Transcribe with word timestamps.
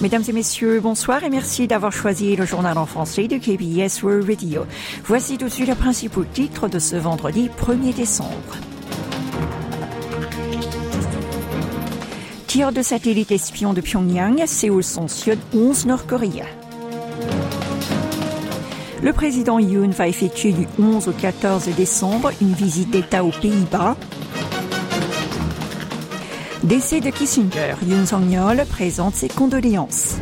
Mesdames 0.00 0.22
et 0.28 0.32
messieurs, 0.32 0.80
bonsoir 0.80 1.24
et 1.24 1.28
merci 1.28 1.66
d'avoir 1.66 1.92
choisi 1.92 2.34
le 2.34 2.46
journal 2.46 2.78
en 2.78 2.86
français 2.86 3.28
de 3.28 3.36
KBS 3.36 4.02
World 4.02 4.26
Radio. 4.26 4.64
Voici 5.04 5.36
tout 5.36 5.44
de 5.44 5.50
suite 5.50 5.68
les 5.68 5.74
principaux 5.74 6.24
titres 6.24 6.68
de 6.68 6.78
ce 6.78 6.96
vendredi 6.96 7.50
1er 7.60 7.94
décembre. 7.94 8.56
Tir 12.46 12.72
de 12.72 12.80
satellite 12.80 13.30
espion 13.30 13.74
de 13.74 13.82
Pyongyang, 13.82 14.46
Séoul 14.46 14.82
sanctionne 14.82 15.38
11 15.54 15.84
Nord-Coréens. 15.84 16.46
Le 19.02 19.12
président 19.12 19.58
Yoon 19.58 19.90
va 19.90 20.08
effectuer 20.08 20.52
du 20.52 20.66
11 20.78 21.08
au 21.08 21.12
14 21.12 21.68
décembre 21.76 22.32
une 22.40 22.54
visite 22.54 22.90
d'État 22.90 23.22
aux 23.22 23.32
Pays-Bas 23.32 23.96
Décès 26.62 27.00
de 27.00 27.08
Kissinger, 27.08 27.74
Yoon 27.86 28.04
Song-yeol 28.04 28.66
présente 28.68 29.14
ses 29.14 29.28
condoléances. 29.28 30.16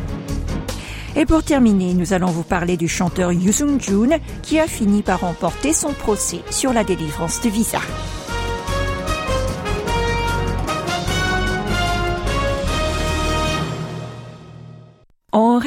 Et 1.17 1.25
pour 1.25 1.43
terminer, 1.43 1.93
nous 1.93 2.13
allons 2.13 2.27
vous 2.27 2.43
parler 2.43 2.77
du 2.77 2.87
chanteur 2.87 3.33
Yoo 3.33 3.51
Sung-joon 3.51 4.19
qui 4.41 4.57
a 4.57 4.65
fini 4.65 5.01
par 5.01 5.19
remporter 5.19 5.73
son 5.73 5.91
procès 5.91 6.39
sur 6.49 6.71
la 6.71 6.85
délivrance 6.85 7.41
de 7.41 7.49
visa. 7.49 7.79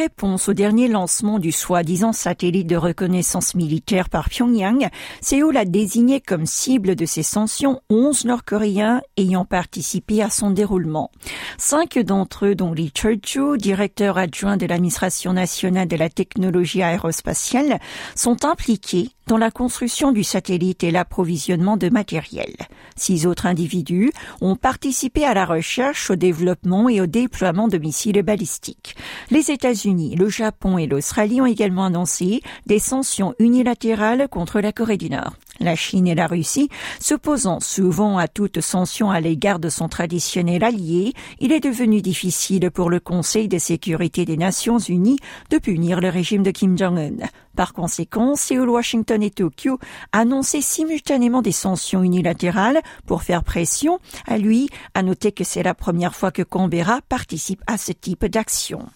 Réponse 0.02 0.48
au 0.48 0.52
dernier 0.52 0.88
lancement 0.88 1.38
du 1.38 1.52
soi-disant 1.52 2.12
satellite 2.12 2.66
de 2.66 2.74
reconnaissance 2.74 3.54
militaire 3.54 4.08
par 4.08 4.30
Pyongyang, 4.30 4.88
Séoul 5.20 5.56
a 5.56 5.64
désigné 5.64 6.20
comme 6.20 6.44
cible 6.44 6.96
de 6.96 7.06
ses 7.06 7.22
sanctions 7.22 7.80
11 7.88 8.24
Nord-Coréens 8.24 9.00
ayant 9.16 9.44
participé 9.44 10.20
à 10.20 10.28
son 10.28 10.50
déroulement. 10.50 11.12
Cinq 11.56 12.00
d'entre 12.00 12.46
eux, 12.46 12.54
dont 12.56 12.72
Lee 12.72 12.92
chul 12.92 13.58
directeur 13.58 14.18
adjoint 14.18 14.56
de 14.56 14.66
l'administration 14.66 15.34
nationale 15.34 15.86
de 15.86 15.96
la 15.96 16.08
technologie 16.08 16.82
aérospatiale, 16.82 17.78
sont 18.16 18.44
impliqués 18.44 19.10
dans 19.26 19.38
la 19.38 19.50
construction 19.50 20.12
du 20.12 20.24
satellite 20.24 20.82
et 20.82 20.90
l'approvisionnement 20.90 21.76
de 21.76 21.88
matériel. 21.88 22.52
Six 22.96 23.26
autres 23.26 23.46
individus 23.46 24.10
ont 24.40 24.56
participé 24.56 25.24
à 25.24 25.32
la 25.32 25.44
recherche, 25.44 26.10
au 26.10 26.16
développement 26.16 26.88
et 26.88 27.00
au 27.00 27.06
déploiement 27.06 27.68
de 27.68 27.78
missiles 27.78 28.20
balistiques. 28.22 28.96
Les 29.30 29.50
États-Unis, 29.50 29.91
le 29.92 30.28
Japon 30.28 30.78
et 30.78 30.86
l'Australie 30.86 31.40
ont 31.40 31.46
également 31.46 31.84
annoncé 31.84 32.40
des 32.66 32.78
sanctions 32.78 33.34
unilatérales 33.38 34.28
contre 34.28 34.60
la 34.60 34.72
Corée 34.72 34.96
du 34.96 35.10
Nord. 35.10 35.34
La 35.60 35.76
Chine 35.76 36.08
et 36.08 36.14
la 36.14 36.26
Russie, 36.26 36.70
s'opposant 36.98 37.60
souvent 37.60 38.18
à 38.18 38.26
toute 38.26 38.60
sanction 38.60 39.10
à 39.10 39.20
l'égard 39.20 39.58
de 39.58 39.68
son 39.68 39.88
traditionnel 39.88 40.64
allié, 40.64 41.12
il 41.40 41.52
est 41.52 41.60
devenu 41.60 42.00
difficile 42.00 42.70
pour 42.70 42.90
le 42.90 43.00
Conseil 43.00 43.48
de 43.48 43.58
sécurité 43.58 44.24
des 44.24 44.36
Nations 44.36 44.78
Unies 44.78 45.18
de 45.50 45.58
punir 45.58 46.00
le 46.00 46.08
régime 46.08 46.42
de 46.42 46.50
Kim 46.50 46.76
Jong-un. 46.76 47.26
Par 47.54 47.74
conséquent, 47.74 48.34
Séoul, 48.34 48.70
Washington 48.70 49.22
et 49.22 49.30
Tokyo 49.30 49.78
annonçaient 50.12 50.62
simultanément 50.62 51.42
des 51.42 51.52
sanctions 51.52 52.02
unilatérales 52.02 52.80
pour 53.06 53.22
faire 53.22 53.44
pression. 53.44 53.98
À 54.26 54.38
lui, 54.38 54.70
à 54.94 55.02
noter 55.02 55.32
que 55.32 55.44
c'est 55.44 55.62
la 55.62 55.74
première 55.74 56.14
fois 56.14 56.30
que 56.30 56.42
Canberra 56.42 57.00
participe 57.08 57.62
à 57.66 57.76
ce 57.76 57.92
type 57.92 58.24
d'action. 58.24 58.86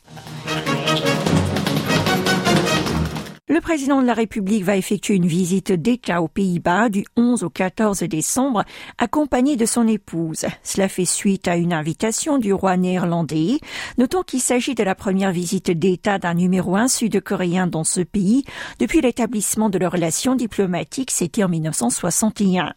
Le 3.57 3.63
président 3.63 4.03
de 4.03 4.07
la 4.07 4.13
République 4.13 4.65
va 4.65 4.77
effectuer 4.77 5.15
une 5.15 5.27
visite 5.27 5.73
d'État 5.73 6.21
aux 6.21 6.29
Pays-Bas 6.29 6.91
du 6.91 7.07
11 7.17 7.43
au 7.43 7.49
14 7.49 8.01
décembre, 8.01 8.67
accompagné 8.99 9.57
de 9.57 9.65
son 9.65 9.89
épouse. 9.89 10.45
Cela 10.63 10.91
fait 10.91 11.07
suite 11.07 11.49
à 11.49 11.57
une 11.57 11.73
invitation 11.73 12.37
du 12.37 12.53
roi 12.53 12.77
néerlandais. 12.77 13.59
Notons 13.97 14.25
qu'il 14.25 14.43
s'agit 14.43 14.75
de 14.75 14.85
la 14.85 14.95
première 14.95 15.33
visite 15.33 15.71
d'État 15.71 16.19
d'un 16.19 16.35
numéro 16.35 16.77
un 16.77 16.87
sud-coréen 16.87 17.67
dans 17.67 17.83
ce 17.83 18.03
pays 18.03 18.45
depuis 18.79 19.01
l'établissement 19.01 19.71
de 19.71 19.79
leurs 19.79 19.93
relations 19.93 20.35
diplomatiques, 20.35 21.11
c'était 21.11 21.43
en 21.43 21.49
1961. 21.49 22.75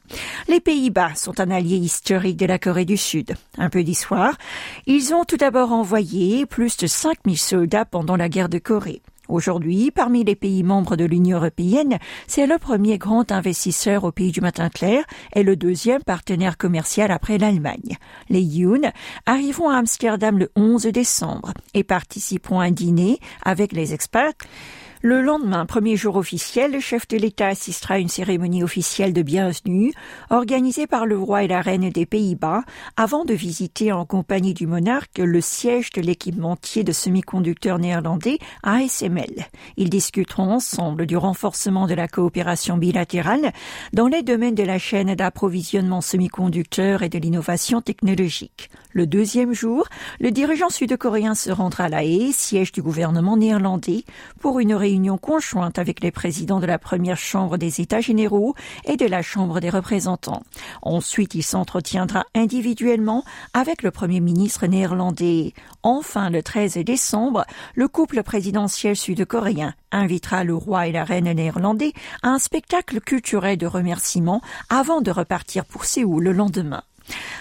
Les 0.47 0.61
Pays-Bas 0.61 1.15
sont 1.15 1.41
un 1.41 1.51
allié 1.51 1.75
historique 1.75 2.37
de 2.37 2.45
la 2.45 2.57
Corée 2.57 2.85
du 2.85 2.95
Sud. 2.95 3.35
Un 3.57 3.69
peu 3.69 3.83
d'histoire. 3.83 4.37
Ils 4.87 5.13
ont 5.13 5.25
tout 5.25 5.35
d'abord 5.35 5.73
envoyé 5.73 6.45
plus 6.45 6.77
de 6.77 6.87
5000 6.87 7.37
soldats 7.37 7.83
pendant 7.83 8.15
la 8.15 8.29
guerre 8.29 8.47
de 8.47 8.59
Corée. 8.59 9.01
Aujourd'hui, 9.29 9.91
parmi 9.91 10.23
les 10.23 10.35
pays 10.35 10.63
membres 10.63 10.95
de 10.95 11.05
l'Union 11.05 11.37
européenne, 11.37 11.99
c'est 12.25 12.47
le 12.47 12.57
premier 12.57 12.97
grand 12.97 13.31
investisseur 13.31 14.03
au 14.03 14.11
pays 14.11 14.31
du 14.31 14.41
matin 14.41 14.69
clair 14.69 15.03
et 15.35 15.43
le 15.43 15.55
deuxième 15.55 16.01
partenaire 16.01 16.57
commercial 16.57 17.11
après 17.11 17.37
l'Allemagne. 17.37 17.97
Les 18.29 18.41
Yoon 18.41 18.91
arriveront 19.27 19.69
à 19.69 19.77
Amsterdam 19.77 20.39
le 20.39 20.51
11 20.55 20.87
décembre 20.87 21.53
et 21.75 21.83
participeront 21.83 22.59
à 22.59 22.65
un 22.65 22.71
dîner 22.71 23.19
avec 23.43 23.71
les 23.71 23.93
experts 23.93 24.33
le 25.01 25.21
lendemain, 25.21 25.65
premier 25.65 25.95
jour 25.95 26.17
officiel, 26.17 26.73
le 26.73 26.81
chef 26.81 27.07
de 27.07 27.15
l'État 27.15 27.47
assistera 27.47 27.93
à 27.93 27.97
une 27.99 28.09
cérémonie 28.09 28.63
officielle 28.63 29.13
de 29.13 29.21
bienvenue 29.21 29.93
organisée 30.29 30.87
par 30.87 31.05
le 31.05 31.17
roi 31.17 31.43
et 31.43 31.47
la 31.47 31.61
reine 31.61 31.89
des 31.89 32.05
Pays-Bas 32.05 32.63
avant 32.97 33.23
de 33.23 33.33
visiter 33.33 33.93
en 33.93 34.05
compagnie 34.05 34.53
du 34.53 34.67
monarque 34.67 35.19
le 35.19 35.39
siège 35.39 35.91
de 35.91 36.01
l'équipementier 36.01 36.83
de 36.83 36.91
semi-conducteurs 36.91 37.79
néerlandais 37.79 38.39
ASML. 38.63 39.47
Ils 39.77 39.89
discuteront 39.89 40.51
ensemble 40.51 41.05
du 41.05 41.15
renforcement 41.15 41.87
de 41.87 41.93
la 41.93 42.09
coopération 42.09 42.75
bilatérale 42.75 43.53
dans 43.93 44.07
les 44.07 44.21
domaines 44.21 44.55
de 44.55 44.63
la 44.63 44.79
chaîne 44.79 45.15
d'approvisionnement 45.15 46.01
semi-conducteurs 46.01 47.03
et 47.03 47.09
de 47.09 47.19
l'innovation 47.19 47.79
technologique. 47.81 48.69
Le 48.91 49.07
deuxième 49.07 49.53
jour, 49.53 49.87
le 50.19 50.31
dirigeant 50.31 50.69
sud-coréen 50.69 51.35
se 51.35 51.51
rendra 51.51 51.85
à 51.85 51.89
La 51.89 52.03
Haye, 52.03 52.33
siège 52.33 52.73
du 52.73 52.81
gouvernement 52.81 53.37
néerlandais, 53.37 54.03
pour 54.41 54.59
une 54.59 54.73
réunion 54.73 54.88
conjointe 55.21 55.77
avec 55.77 56.01
les 56.01 56.11
présidents 56.11 56.59
de 56.59 56.65
la 56.65 56.79
première 56.79 57.17
chambre 57.17 57.57
des 57.57 57.81
États 57.81 58.01
généraux 58.01 58.55
et 58.85 58.97
de 58.97 59.05
la 59.05 59.21
chambre 59.21 59.59
des 59.59 59.69
représentants. 59.69 60.43
Ensuite, 60.81 61.35
il 61.35 61.43
s'entretiendra 61.43 62.25
individuellement 62.33 63.23
avec 63.53 63.83
le 63.83 63.91
premier 63.91 64.19
ministre 64.19 64.65
néerlandais. 64.67 65.53
Enfin, 65.83 66.29
le 66.29 66.41
13 66.41 66.77
décembre, 66.77 67.45
le 67.75 67.87
couple 67.87 68.23
présidentiel 68.23 68.95
sud-coréen 68.95 69.73
invitera 69.91 70.43
le 70.43 70.55
roi 70.55 70.87
et 70.87 70.91
la 70.91 71.03
reine 71.03 71.31
néerlandais 71.31 71.93
à 72.23 72.29
un 72.29 72.39
spectacle 72.39 72.99
culturel 72.99 73.57
de 73.57 73.67
remerciements 73.67 74.41
avant 74.69 75.01
de 75.01 75.11
repartir 75.11 75.65
pour 75.65 75.85
Séoul 75.85 76.23
le 76.23 76.31
lendemain. 76.31 76.83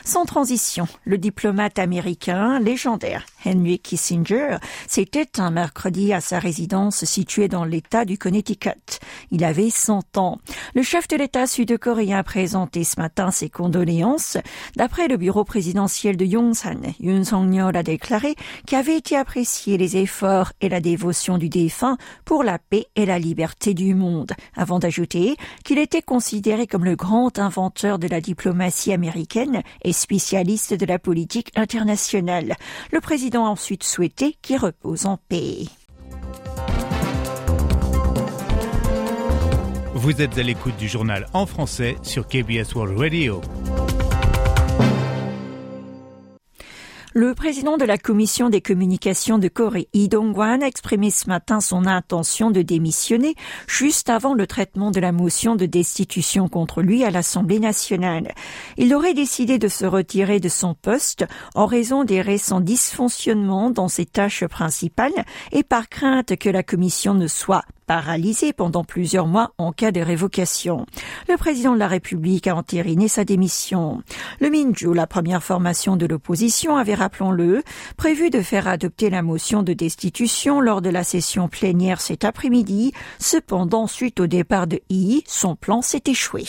Sans 0.04 0.24
transition, 0.24 0.86
le 1.04 1.18
diplomate 1.18 1.78
américain 1.78 2.58
légendaire 2.58 3.26
Henry 3.44 3.78
Kissinger 3.78 4.56
s'était 4.86 5.40
un 5.40 5.50
mercredi 5.50 6.12
à 6.12 6.20
sa 6.20 6.38
résidence 6.38 7.04
située 7.04 7.48
dans 7.48 7.64
l'État 7.64 8.04
du 8.04 8.18
Connecticut. 8.18 9.00
Il 9.30 9.44
avait 9.44 9.70
100 9.70 10.16
ans. 10.18 10.38
Le 10.74 10.82
chef 10.82 11.08
de 11.08 11.16
l'État 11.16 11.46
sud-coréen 11.46 12.18
a 12.18 12.22
présenté 12.22 12.84
ce 12.84 13.00
matin 13.00 13.30
ses 13.30 13.48
condoléances. 13.48 14.38
D'après 14.76 15.08
le 15.08 15.16
bureau 15.16 15.44
présidentiel 15.44 16.16
de 16.16 16.24
Yongsan, 16.24 16.80
Yoon 17.00 17.24
Song-yeol 17.24 17.76
a 17.76 17.82
déclaré 17.82 18.34
qu'avaient 18.66 18.96
été 18.96 19.16
appréciés 19.16 19.78
les 19.78 19.96
efforts 19.96 20.52
et 20.60 20.68
la 20.68 20.80
dévotion 20.80 21.38
du 21.38 21.48
défunt 21.48 21.96
pour 22.24 22.42
la 22.42 22.58
paix 22.58 22.86
et 22.96 23.06
la 23.06 23.18
liberté 23.18 23.74
du 23.74 23.94
monde, 23.94 24.32
avant 24.56 24.78
d'ajouter 24.78 25.36
qu'il 25.64 25.78
était 25.78 26.02
considéré 26.02 26.66
comme 26.66 26.84
le 26.84 26.96
grand 26.96 27.38
inventeur 27.38 27.98
de 27.98 28.08
la 28.08 28.20
diplomatie 28.20 28.92
américaine 28.92 29.62
spécialiste 29.92 30.74
de 30.74 30.86
la 30.86 30.98
politique 30.98 31.50
internationale. 31.56 32.54
Le 32.92 33.00
président 33.00 33.46
a 33.46 33.50
ensuite 33.50 33.84
souhaité 33.84 34.36
qu'il 34.42 34.58
repose 34.58 35.06
en 35.06 35.18
paix. 35.28 35.64
Vous 39.94 40.22
êtes 40.22 40.38
à 40.38 40.42
l'écoute 40.42 40.76
du 40.76 40.88
journal 40.88 41.26
en 41.32 41.44
français 41.44 41.96
sur 42.02 42.28
KBS 42.28 42.74
World 42.74 42.98
Radio. 42.98 43.40
Le 47.14 47.34
président 47.34 47.78
de 47.78 47.86
la 47.86 47.96
commission 47.96 48.50
des 48.50 48.60
communications 48.60 49.38
de 49.38 49.48
Corée, 49.48 49.88
Lee 49.94 50.10
Dong-kwan, 50.10 50.62
a 50.62 50.66
exprimé 50.66 51.10
ce 51.10 51.26
matin 51.26 51.58
son 51.60 51.86
intention 51.86 52.50
de 52.50 52.60
démissionner 52.60 53.34
juste 53.66 54.10
avant 54.10 54.34
le 54.34 54.46
traitement 54.46 54.90
de 54.90 55.00
la 55.00 55.10
motion 55.10 55.56
de 55.56 55.64
destitution 55.64 56.48
contre 56.48 56.82
lui 56.82 57.04
à 57.04 57.10
l'Assemblée 57.10 57.60
nationale. 57.60 58.34
Il 58.76 58.94
aurait 58.94 59.14
décidé 59.14 59.58
de 59.58 59.68
se 59.68 59.86
retirer 59.86 60.38
de 60.38 60.50
son 60.50 60.74
poste 60.74 61.24
en 61.54 61.64
raison 61.64 62.04
des 62.04 62.20
récents 62.20 62.60
dysfonctionnements 62.60 63.70
dans 63.70 63.88
ses 63.88 64.04
tâches 64.04 64.46
principales 64.46 65.24
et 65.50 65.62
par 65.62 65.88
crainte 65.88 66.36
que 66.36 66.50
la 66.50 66.62
commission 66.62 67.14
ne 67.14 67.26
soit 67.26 67.64
paralysé 67.88 68.52
pendant 68.52 68.84
plusieurs 68.84 69.26
mois 69.26 69.52
en 69.56 69.72
cas 69.72 69.92
de 69.92 70.02
révocation. 70.02 70.84
Le 71.26 71.38
président 71.38 71.72
de 71.72 71.78
la 71.78 71.88
République 71.88 72.46
a 72.46 72.54
entériné 72.54 73.08
sa 73.08 73.24
démission. 73.24 74.02
Le 74.40 74.50
Minju, 74.50 74.92
la 74.92 75.06
première 75.06 75.42
formation 75.42 75.96
de 75.96 76.04
l'opposition, 76.04 76.76
avait, 76.76 76.94
rappelons-le, 76.94 77.62
prévu 77.96 78.28
de 78.28 78.42
faire 78.42 78.68
adopter 78.68 79.08
la 79.08 79.22
motion 79.22 79.62
de 79.62 79.72
destitution 79.72 80.60
lors 80.60 80.82
de 80.82 80.90
la 80.90 81.02
session 81.02 81.48
plénière 81.48 82.02
cet 82.02 82.24
après-midi. 82.24 82.92
Cependant, 83.18 83.86
suite 83.86 84.20
au 84.20 84.26
départ 84.26 84.66
de 84.66 84.80
I, 84.90 85.24
son 85.26 85.56
plan 85.56 85.80
s'est 85.80 86.02
échoué. 86.06 86.44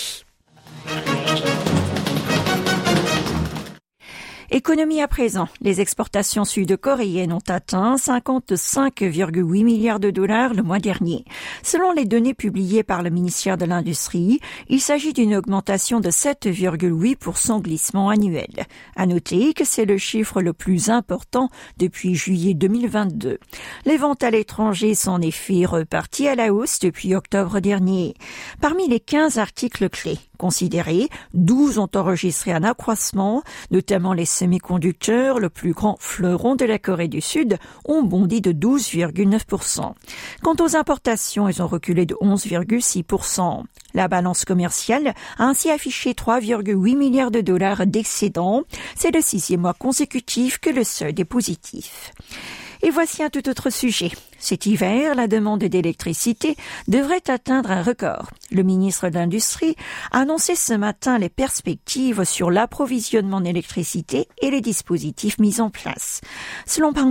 Économie 4.52 5.00
à 5.00 5.08
présent. 5.08 5.48
Les 5.62 5.80
exportations 5.80 6.44
sud-coréennes 6.44 7.34
ont 7.34 7.44
atteint 7.48 7.98
55,8 7.98 9.64
milliards 9.64 10.00
de 10.00 10.10
dollars 10.10 10.56
le 10.56 10.64
mois 10.64 10.80
dernier. 10.80 11.24
Selon 11.62 11.92
les 11.92 12.06
données 12.06 12.34
publiées 12.34 12.82
par 12.82 13.04
le 13.04 13.12
ministère 13.12 13.58
de 13.58 13.66
l'Industrie, 13.66 14.40
il 14.68 14.82
s'agit 14.82 15.14
d'une 15.14 15.36
augmentation 15.36 16.00
de 16.00 16.10
7,8% 16.10 17.62
glissement 17.62 18.10
annuel. 18.10 18.66
À 18.96 19.06
noter 19.06 19.54
que 19.54 19.66
c'est 19.66 19.86
le 19.86 20.00
chiffre 20.00 20.42
le 20.42 20.54
plus 20.54 20.90
important 20.90 21.50
depuis 21.78 22.16
juillet 22.16 22.56
2022. 22.56 23.38
Les 23.86 23.98
ventes 23.98 24.24
à 24.24 24.32
l'étranger 24.32 24.96
sont 24.96 25.12
en 25.12 25.22
effet 25.22 25.66
reparties 25.66 26.28
à 26.28 26.34
la 26.34 26.52
hausse 26.52 26.80
depuis 26.80 27.14
octobre 27.14 27.60
dernier. 27.60 28.16
Parmi 28.62 28.88
les 28.88 29.00
15 29.00 29.38
articles 29.38 29.90
clés, 29.90 30.18
considérés, 30.40 31.10
12 31.36 31.78
ont 31.78 31.90
enregistré 31.94 32.52
un 32.52 32.64
accroissement, 32.64 33.44
notamment 33.70 34.14
les 34.14 34.26
semi-conducteurs, 34.26 35.40
le 35.40 35.50
plus 35.50 35.74
grand 35.74 35.98
fleuron 36.00 36.56
de 36.56 36.66
la 36.66 36.80
Corée 36.80 37.10
du 37.10 37.22
Sud, 37.22 37.58
ont 37.86 38.02
bondi 38.02 38.42
de 38.42 38.52
12,9%. 38.52 39.94
Quant 40.42 40.56
aux 40.60 40.76
importations, 40.76 41.48
elles 41.48 41.62
ont 41.62 41.68
reculé 41.68 42.08
de 42.08 42.16
11,6%. 42.16 43.64
La 43.94 44.08
balance 44.08 44.46
commerciale 44.46 45.14
a 45.38 45.44
ainsi 45.44 45.70
affiché 45.70 46.14
3,8 46.14 46.98
milliards 46.98 47.32
de 47.32 47.42
dollars 47.42 47.86
d'excédent. 47.86 48.64
C'est 48.96 49.14
le 49.14 49.22
sixième 49.22 49.62
mois 49.62 49.74
consécutif 49.74 50.58
que 50.58 50.70
le 50.70 50.86
solde 50.86 51.20
est 51.20 51.26
positif. 51.26 52.14
Et 52.82 52.92
voici 52.92 53.24
un 53.24 53.30
tout 53.30 53.50
autre 53.50 53.70
sujet. 53.70 54.12
Cet 54.40 54.66
hiver, 54.66 55.16
la 55.16 55.28
demande 55.28 55.60
d'électricité 55.60 56.56
devrait 56.88 57.30
atteindre 57.30 57.72
un 57.72 57.84
record. 57.84 58.32
Le 58.52 58.64
ministre 58.64 59.10
de 59.10 59.16
l'Industrie 59.16 59.76
a 60.12 60.20
annoncé 60.20 60.56
ce 60.56 60.74
matin 60.74 61.18
les 61.18 61.30
perspectives 61.30 62.24
sur 62.24 62.50
l'approvisionnement 62.50 63.42
d'électricité 63.42 64.28
et 64.42 64.50
les 64.50 64.62
dispositifs 64.62 65.40
mis 65.40 65.60
en 65.60 65.70
place. 65.70 66.22
Selon 66.66 66.94
Pang 66.94 67.10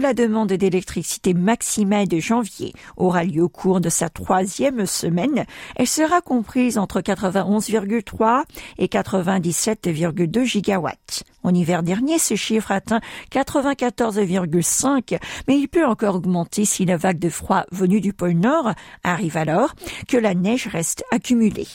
la 0.00 0.14
demande 0.14 0.52
d'électricité 0.52 1.34
maximale 1.34 2.08
de 2.08 2.18
janvier 2.18 2.72
aura 2.96 3.24
lieu 3.24 3.42
au 3.42 3.48
cours 3.48 3.80
de 3.80 3.88
sa 3.88 4.08
troisième 4.08 4.86
semaine. 4.86 5.44
Elle 5.76 5.86
sera 5.86 6.20
comprise 6.20 6.78
entre 6.78 7.00
91,3 7.00 8.44
et 8.78 8.86
97,2 8.86 10.44
gigawatts. 10.44 11.24
En 11.42 11.54
hiver 11.54 11.82
dernier, 11.82 12.18
ce 12.18 12.34
chiffre 12.34 12.70
atteint 12.70 13.00
94,5, 13.32 15.18
mais 15.48 15.58
il 15.58 15.68
peut 15.68 15.86
encore 15.86 16.16
augmenter 16.16 16.64
si 16.70 16.84
la 16.84 16.96
vague 16.96 17.18
de 17.18 17.28
froid 17.28 17.64
venue 17.72 18.00
du 18.00 18.12
pôle 18.12 18.32
Nord 18.32 18.72
arrive 19.02 19.36
alors 19.36 19.74
que 20.08 20.16
la 20.16 20.34
neige 20.34 20.68
reste 20.68 21.04
accumulée. 21.10 21.66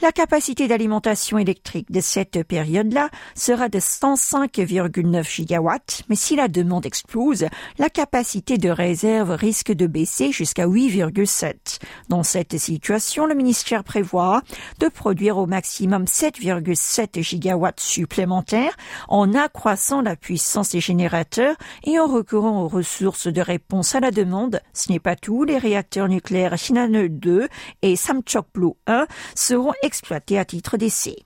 La 0.00 0.12
capacité 0.12 0.68
d'alimentation 0.68 1.36
électrique 1.36 1.90
de 1.90 2.00
cette 2.00 2.44
période-là 2.44 3.10
sera 3.34 3.68
de 3.68 3.80
105,9 3.80 5.28
gigawatts, 5.28 6.04
mais 6.08 6.14
si 6.14 6.36
la 6.36 6.46
demande 6.46 6.86
explose, 6.86 7.46
la 7.78 7.90
capacité 7.90 8.56
de 8.56 8.70
réserve 8.70 9.32
risque 9.32 9.72
de 9.72 9.86
baisser 9.86 10.30
jusqu'à 10.30 10.66
8,7. 10.66 11.80
Dans 12.08 12.22
cette 12.22 12.56
situation, 12.56 13.26
le 13.26 13.34
ministère 13.34 13.82
prévoit 13.82 14.42
de 14.78 14.86
produire 14.86 15.38
au 15.38 15.46
maximum 15.46 16.04
7,7 16.04 17.20
gigawatts 17.20 17.80
supplémentaires 17.80 18.76
en 19.08 19.34
accroissant 19.34 20.02
la 20.02 20.14
puissance 20.14 20.70
des 20.70 20.80
générateurs 20.80 21.56
et 21.84 21.98
en 21.98 22.06
recourant 22.06 22.62
aux 22.62 22.68
ressources 22.68 23.26
de 23.26 23.40
réponse 23.40 23.94
à 23.94 24.00
la 24.00 24.12
demande 24.12 24.35
ce 24.72 24.92
n'est 24.92 25.00
pas 25.00 25.16
tout. 25.16 25.44
Les 25.44 25.58
réacteurs 25.58 26.08
nucléaires 26.08 26.56
Shinano 26.56 27.08
2 27.08 27.48
et 27.82 27.96
Samchok 27.96 28.46
Blue 28.54 28.72
1 28.86 29.06
seront 29.34 29.72
exploités 29.82 30.38
à 30.38 30.44
titre 30.44 30.76
d'essai. 30.76 31.16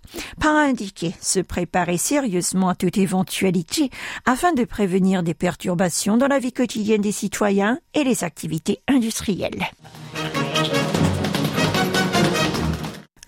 Par 0.40 0.54
indiquer 0.56 1.14
se 1.20 1.40
préparer 1.40 1.98
sérieusement 1.98 2.68
à 2.68 2.74
toute 2.74 2.98
éventualité 2.98 3.90
afin 4.26 4.52
de 4.52 4.64
prévenir 4.64 5.22
des 5.22 5.34
perturbations 5.34 6.16
dans 6.16 6.28
la 6.28 6.38
vie 6.38 6.52
quotidienne 6.52 7.02
des 7.02 7.12
citoyens 7.12 7.78
et 7.94 8.04
les 8.04 8.24
activités 8.24 8.80
industrielles. 8.88 9.66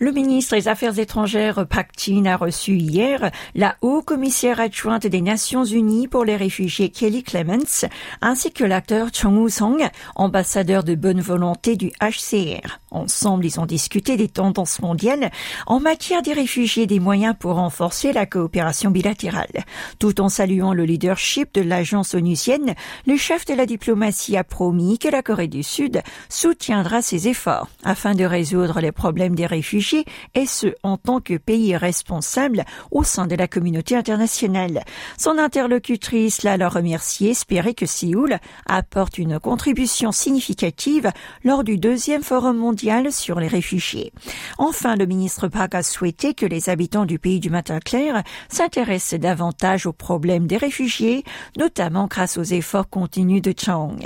Le 0.03 0.11
ministre 0.11 0.57
des 0.57 0.67
Affaires 0.67 0.99
étrangères 0.99 1.65
Pak 1.65 1.91
Jin 1.97 2.25
a 2.25 2.35
reçu 2.35 2.73
hier 2.73 3.31
la 3.55 3.77
haut-commissaire 3.79 4.59
adjointe 4.59 5.07
des 5.07 5.21
Nations 5.21 5.63
Unies 5.63 6.09
pour 6.09 6.25
les 6.25 6.35
réfugiés 6.35 6.89
Kelly 6.89 7.23
Clements, 7.23 7.87
ainsi 8.21 8.51
que 8.51 8.65
l'acteur 8.65 9.11
Chung 9.13 9.37
Woo-song, 9.37 9.87
ambassadeur 10.15 10.83
de 10.83 10.95
bonne 10.95 11.21
volonté 11.21 11.77
du 11.77 11.93
HCR. 12.01 12.81
Ensemble, 12.91 13.45
ils 13.45 13.61
ont 13.61 13.65
discuté 13.65 14.17
des 14.17 14.27
tendances 14.27 14.81
mondiales 14.81 15.31
en 15.67 15.79
matière 15.79 16.21
des 16.21 16.33
réfugiés 16.33 16.83
et 16.83 16.87
des 16.87 16.99
moyens 16.99 17.35
pour 17.39 17.53
renforcer 17.53 18.11
la 18.11 18.25
coopération 18.25 18.91
bilatérale. 18.91 19.63
Tout 19.99 20.19
en 20.19 20.27
saluant 20.27 20.73
le 20.73 20.83
leadership 20.83 21.53
de 21.53 21.61
l'agence 21.61 22.13
onusienne, 22.13 22.75
le 23.07 23.15
chef 23.15 23.45
de 23.45 23.53
la 23.53 23.65
diplomatie 23.65 24.35
a 24.35 24.43
promis 24.43 24.99
que 24.99 25.07
la 25.07 25.23
Corée 25.23 25.47
du 25.47 25.63
Sud 25.63 26.01
soutiendra 26.27 27.01
ses 27.01 27.29
efforts 27.29 27.69
afin 27.85 28.15
de 28.15 28.25
résoudre 28.25 28.81
les 28.81 28.91
problèmes 28.91 29.35
des 29.35 29.45
réfugiés 29.45 29.92
et 30.35 30.45
ce, 30.45 30.67
en 30.83 30.97
tant 30.97 31.19
que 31.19 31.37
pays 31.37 31.75
responsable 31.75 32.65
au 32.91 33.03
sein 33.03 33.27
de 33.27 33.35
la 33.35 33.47
communauté 33.47 33.95
internationale. 33.95 34.83
Son 35.17 35.37
interlocutrice 35.37 36.43
l'a 36.43 36.53
alors 36.53 36.73
remercié, 36.73 37.31
espérer 37.31 37.73
que 37.73 37.85
Séoul 37.85 38.37
apporte 38.65 39.17
une 39.17 39.39
contribution 39.39 40.11
significative 40.11 41.11
lors 41.43 41.63
du 41.63 41.77
deuxième 41.77 42.23
forum 42.23 42.57
mondial 42.57 43.11
sur 43.11 43.39
les 43.39 43.47
réfugiés. 43.47 44.13
Enfin, 44.57 44.95
le 44.95 45.05
ministre 45.05 45.47
Park 45.47 45.75
a 45.75 45.83
souhaité 45.83 46.33
que 46.33 46.45
les 46.45 46.69
habitants 46.69 47.05
du 47.05 47.19
pays 47.19 47.39
du 47.39 47.49
matin 47.49 47.79
clair 47.79 48.23
s'intéressent 48.49 49.19
davantage 49.19 49.85
aux 49.85 49.93
problèmes 49.93 50.47
des 50.47 50.57
réfugiés, 50.57 51.23
notamment 51.57 52.07
grâce 52.07 52.37
aux 52.37 52.43
efforts 52.43 52.89
continus 52.89 53.41
de 53.41 53.53
Chang. 53.57 53.97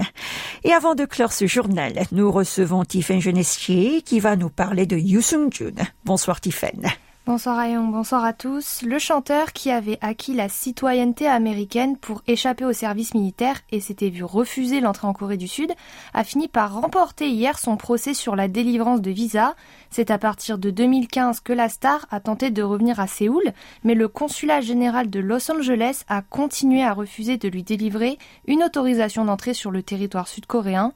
Et 0.63 0.73
avant 0.73 0.95
de 0.95 1.05
clore 1.05 1.33
ce 1.33 1.47
journal, 1.47 1.93
nous 2.11 2.31
recevons 2.31 2.83
Tiffen 2.83 3.21
Genestier 3.21 4.01
qui 4.01 4.19
va 4.19 4.35
nous 4.35 4.49
parler 4.49 4.85
de 4.85 4.97
Yusung 4.97 5.51
Jun. 5.53 5.76
Bonsoir 6.03 6.39
Tiffaine. 6.39 6.91
Bonsoir 7.27 7.59
Ayon, 7.59 7.89
bonsoir 7.89 8.24
à 8.24 8.31
tous. 8.31 8.83
Le 8.83 9.00
chanteur 9.00 9.51
qui 9.51 9.69
avait 9.69 9.97
acquis 10.00 10.33
la 10.33 10.47
citoyenneté 10.47 11.27
américaine 11.27 11.97
pour 11.97 12.21
échapper 12.25 12.63
au 12.63 12.71
service 12.71 13.13
militaire 13.13 13.59
et 13.69 13.81
s'était 13.81 14.07
vu 14.07 14.24
refuser 14.24 14.79
l'entrée 14.79 15.07
en 15.07 15.13
Corée 15.13 15.35
du 15.35 15.50
Sud 15.50 15.74
a 16.13 16.24
fini 16.24 16.47
par 16.47 16.74
remporter 16.74 17.29
hier 17.29 17.59
son 17.59 17.75
procès 17.75 18.13
sur 18.13 18.38
la 18.38 18.47
délivrance 18.47 19.01
de 19.01 19.12
visa. 19.12 19.56
C'est 19.89 20.09
à 20.09 20.18
partir 20.18 20.57
de 20.57 20.69
2015 20.69 21.41
que 21.41 21.51
la 21.51 21.68
star 21.68 22.06
a 22.12 22.21
tenté 22.21 22.50
de 22.50 22.63
revenir 22.63 23.01
à 23.01 23.07
Séoul, 23.07 23.44
mais 23.83 23.94
le 23.94 24.07
consulat 24.07 24.62
général 24.62 25.09
de 25.09 25.19
Los 25.19 25.51
Angeles 25.51 26.04
a 26.07 26.21
continué 26.21 26.81
à 26.81 26.94
refuser 26.94 27.35
de 27.35 27.49
lui 27.49 27.63
délivrer 27.63 28.18
une 28.47 28.63
autorisation 28.63 29.25
d'entrée 29.25 29.54
sur 29.54 29.71
le 29.71 29.83
territoire 29.83 30.30
sud-coréen 30.30 30.94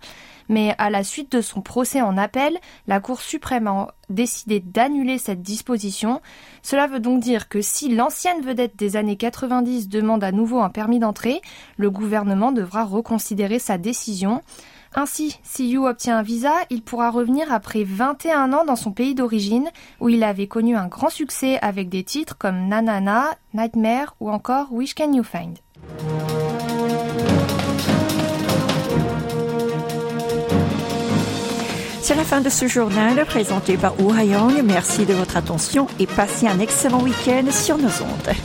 mais 0.51 0.75
à 0.77 0.89
la 0.89 1.03
suite 1.03 1.31
de 1.31 1.41
son 1.41 1.61
procès 1.61 2.01
en 2.01 2.17
appel, 2.17 2.59
la 2.85 2.99
Cour 2.99 3.21
suprême 3.21 3.67
a 3.67 3.95
décidé 4.09 4.59
d'annuler 4.59 5.17
cette 5.17 5.41
disposition. 5.41 6.20
Cela 6.61 6.87
veut 6.87 6.99
donc 6.99 7.21
dire 7.21 7.49
que 7.49 7.61
si 7.61 7.93
l'ancienne 7.93 8.41
vedette 8.41 8.75
des 8.75 8.95
années 8.95 9.17
90 9.17 9.89
demande 9.89 10.23
à 10.23 10.31
nouveau 10.31 10.61
un 10.61 10.69
permis 10.69 10.99
d'entrée, 10.99 11.41
le 11.77 11.89
gouvernement 11.89 12.51
devra 12.51 12.83
reconsidérer 12.83 13.59
sa 13.59 13.77
décision. 13.77 14.41
Ainsi, 14.93 15.39
si 15.43 15.69
Yu 15.69 15.79
obtient 15.79 16.17
un 16.17 16.21
visa, 16.21 16.53
il 16.69 16.81
pourra 16.81 17.11
revenir 17.11 17.51
après 17.51 17.83
21 17.83 18.51
ans 18.51 18.65
dans 18.65 18.75
son 18.75 18.91
pays 18.91 19.15
d'origine, 19.15 19.69
où 20.01 20.09
il 20.09 20.23
avait 20.23 20.47
connu 20.47 20.75
un 20.75 20.87
grand 20.87 21.09
succès 21.09 21.57
avec 21.61 21.87
des 21.87 22.03
titres 22.03 22.37
comme 22.37 22.67
Nanana, 22.67 23.29
Nightmare 23.53 24.15
ou 24.19 24.29
encore 24.29 24.73
Which 24.73 24.93
Can 24.95 25.13
You 25.13 25.23
Find. 25.23 25.57
La 32.21 32.27
fin 32.27 32.41
de 32.41 32.49
ce 32.49 32.67
journal 32.67 33.25
présenté 33.25 33.77
par 33.77 33.95
Hayong. 34.15 34.61
Merci 34.63 35.07
de 35.07 35.13
votre 35.15 35.37
attention 35.37 35.87
et 35.97 36.05
passez 36.05 36.47
un 36.47 36.59
excellent 36.59 37.01
week-end 37.01 37.49
sur 37.49 37.79
nos 37.79 37.87
ondes. 37.87 38.35